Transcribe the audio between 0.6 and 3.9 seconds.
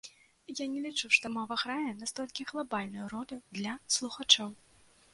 не лічу, што мова грае настолькі глабальную ролю для